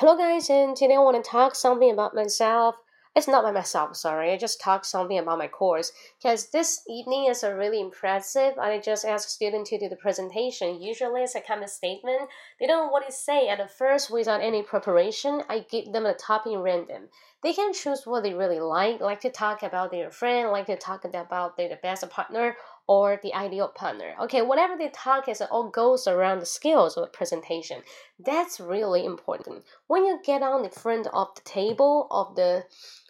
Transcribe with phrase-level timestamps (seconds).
[0.00, 2.76] Hello guys, and today I want to talk something about myself.
[3.16, 4.30] It's not by myself, sorry.
[4.30, 8.56] I just talk something about my course because this evening is a really impressive.
[8.60, 10.80] I just ask students to do the presentation.
[10.80, 12.28] Usually it's a kind of statement.
[12.60, 15.42] They don't know what to say at the first without any preparation.
[15.48, 17.08] I give them a topic random.
[17.42, 20.76] They can choose what they really like, like to talk about their friend, like to
[20.76, 22.56] talk about their best partner,
[22.88, 24.14] or the ideal partner.
[24.22, 27.82] Okay, whatever they talk is all goes around the skills of the presentation.
[28.18, 29.64] That's really important.
[29.86, 32.64] When you get on the front of the table of the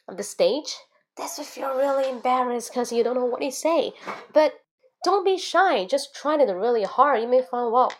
[0.08, 0.74] of the stage,
[1.16, 3.92] that's if you feel really embarrassed because you don't know what to say.
[4.32, 4.52] But
[5.04, 5.86] don't be shy.
[5.86, 7.22] Just try it really hard.
[7.22, 7.92] You may find well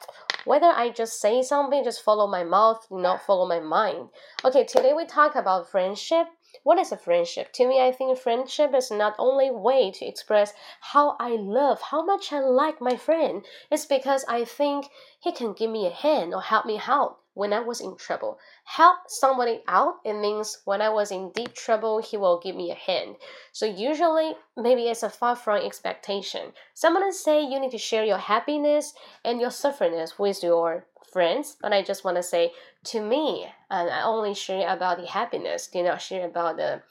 [0.44, 4.08] whether I just say something, just follow my mouth, not follow my mind.
[4.44, 6.26] Okay, today we talk about friendship
[6.62, 7.52] what is a friendship?
[7.54, 12.04] To me, I think friendship is not only way to express how I love, how
[12.04, 13.44] much I like my friend.
[13.70, 14.90] It's because I think
[15.20, 18.36] he can give me a hand or help me out when I was in trouble.
[18.64, 22.72] Help somebody out, it means when I was in deep trouble, he will give me
[22.72, 23.14] a hand.
[23.52, 26.52] So usually, maybe it's a far from expectation.
[26.74, 28.92] Someone say you need to share your happiness
[29.24, 32.50] and your sufferingness with your friends, but I just want to say
[32.86, 36.82] to me, and I only share about the happiness, do not share about the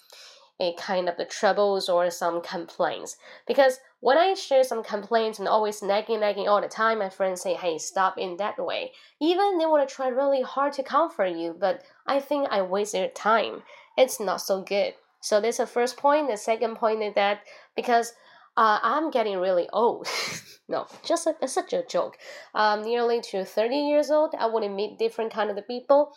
[0.59, 3.17] a kind of the troubles or some complaints.
[3.45, 7.41] Because when I share some complaints and always nagging, nagging all the time, my friends
[7.41, 8.91] say, hey, stop in that way.
[9.21, 12.93] Even they want to try really hard to comfort you, but I think I waste
[12.93, 13.63] their time.
[13.97, 14.93] It's not so good.
[15.21, 16.29] So that's the first point.
[16.29, 17.41] The second point is that
[17.75, 18.13] because
[18.55, 20.07] uh, I'm getting really old.
[20.67, 22.17] no, just a, such a joke.
[22.55, 26.13] Um, nearly to 30 years old, I want to meet different kind of the people.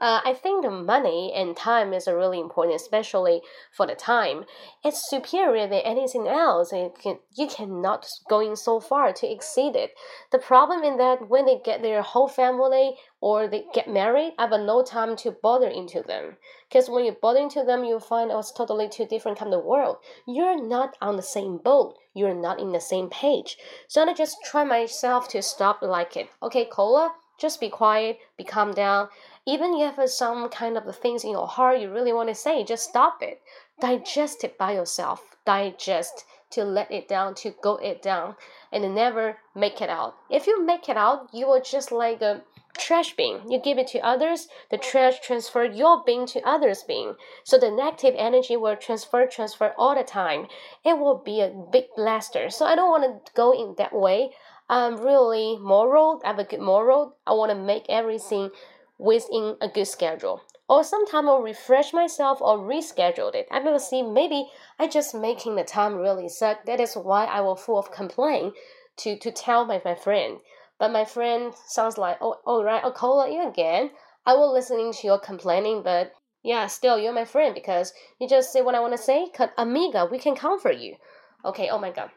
[0.00, 3.40] Uh, I think the money and time is really important, especially
[3.70, 4.44] for the time.
[4.84, 6.72] It's superior than anything else.
[6.72, 9.92] It can, you cannot going so far to exceed it.
[10.32, 14.48] The problem is that when they get their whole family or they get married, I
[14.48, 16.36] have no time to bother into them.
[16.68, 19.98] Because when you bother into them, you find it's totally two different kind of world.
[20.26, 21.96] You're not on the same boat.
[22.12, 23.56] You're not in the same page.
[23.86, 26.28] So I just try myself to stop like it.
[26.42, 29.08] Okay, Kola, just be quiet, be calm down.
[29.46, 32.64] Even if it's some kind of things in your heart you really want to say,
[32.64, 33.40] just stop it.
[33.80, 35.36] Digest it by yourself.
[35.44, 38.36] Digest to let it down, to go it down,
[38.70, 40.14] and never make it out.
[40.30, 42.42] If you make it out, you will just like a
[42.78, 43.40] trash bin.
[43.50, 47.16] You give it to others, the trash transfer your bin to others' bin.
[47.44, 50.46] So the negative energy will transfer, transfer all the time.
[50.84, 52.50] It will be a big blaster.
[52.50, 54.32] So I don't want to go in that way.
[54.72, 56.22] I'm really moral.
[56.24, 57.18] I have a good moral.
[57.26, 58.48] I want to make everything
[58.96, 60.40] within a good schedule.
[60.66, 63.48] Or sometimes I'll refresh myself or reschedule it.
[63.50, 66.64] I will see maybe I just making the time really suck.
[66.64, 68.54] That is why I will full of complaint
[69.00, 70.38] to, to tell my, my friend.
[70.78, 73.90] But my friend sounds like, oh, all right, I'll call you again.
[74.24, 78.50] I will listening to your complaining, but yeah, still you're my friend because you just
[78.50, 79.30] say what I want to say.
[79.58, 80.96] Amiga, we can comfort you.
[81.44, 82.08] Okay, oh my god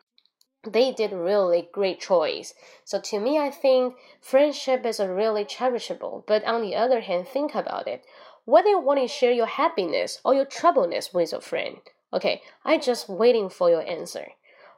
[0.65, 2.53] they did really great choice.
[2.83, 6.23] So to me, I think friendship is a really cherishable.
[6.25, 8.03] But on the other hand, think about it.
[8.45, 11.77] Whether you want to share your happiness or your troubleness with a friend.
[12.13, 14.27] Okay, I just waiting for your answer.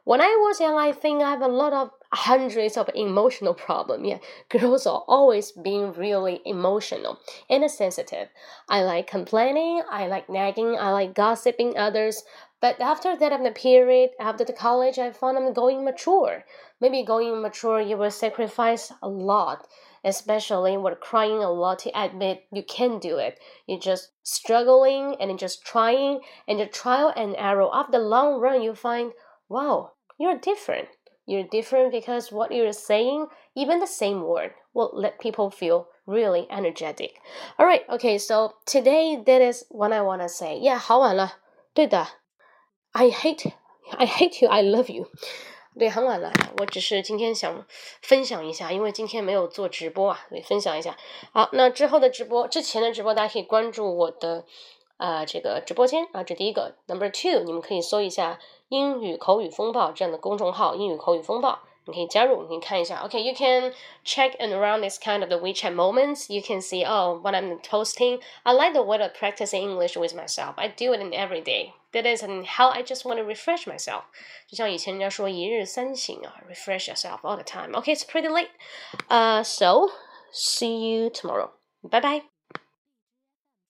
[0.04, 4.04] When I was young, I think I have a lot of hundreds of emotional problem.
[4.04, 7.20] Yeah, girls are always being really emotional
[7.50, 8.28] and sensitive.
[8.68, 12.24] I like complaining, I like nagging, I like gossiping others.
[12.60, 16.44] But after that, of the period after the college, I found I'm going mature.
[16.80, 19.68] Maybe going mature, you will sacrifice a lot,
[20.02, 23.38] especially when crying a lot to admit you can do it.
[23.66, 27.68] You're just struggling and just trying, and the trial and error.
[27.72, 29.12] After the long run, you find,
[29.48, 30.88] wow, you're different.
[31.27, 36.47] You're different because what you're saying, even the same word, will let people feel really
[36.49, 37.13] energetic.
[37.57, 40.59] Alright, okay, so today that is what I wanna say.
[40.59, 41.39] Yeah, 好晚了，
[41.73, 42.05] 对的，
[42.91, 43.53] I hate
[43.97, 45.07] I hate you, I love you。
[45.79, 47.65] 对，很晚了，我只是今天想
[48.01, 50.97] 分享一下，因为今天没有做直播啊，对，分享一下。
[51.31, 54.45] 好，那之后的直播，之前的直播大家可以关注我的
[54.97, 56.75] 啊、呃、这个直播间啊，这第一个。
[56.87, 58.39] Number two，你们可以搜一下
[58.69, 61.59] 英语口语风暴这样的公众号，英语口语风暴。
[61.85, 63.05] 你可以加入，你可以看一下。
[63.05, 63.73] Okay, you can
[64.05, 66.33] check and around this kind of the WeChat moments.
[66.33, 68.21] You can see, oh, what I'm posting.
[68.43, 70.53] I like the way of practicing English with myself.
[70.55, 71.73] I do it in every day.
[71.91, 74.03] That is how I just want to refresh myself.
[74.47, 77.73] 就像以前人家说一日三省啊，refresh yourself all the time.
[77.73, 78.47] Okay, it's pretty late.
[79.09, 79.89] Uh, so
[80.31, 81.49] see you tomorrow.
[81.81, 82.21] Bye bye.